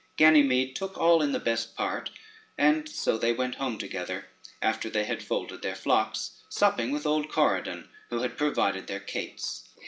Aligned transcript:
Ganymede 0.17 0.75
took 0.75 0.97
all 0.97 1.21
in 1.21 1.31
the 1.31 1.39
best 1.39 1.75
part, 1.75 2.09
and 2.57 2.89
so 2.89 3.19
they 3.19 3.31
went 3.31 3.53
home 3.61 3.77
together 3.77 4.25
after 4.59 4.89
they 4.89 5.03
had 5.05 5.21
folded 5.21 5.61
their 5.61 5.75
flocks, 5.75 6.41
supping 6.49 6.89
with 6.89 7.05
old 7.05 7.29
Corydon, 7.29 7.87
who 8.09 8.23
had 8.23 8.35
provided 8.35 8.87
their 8.87 8.99
cates. 8.99 9.69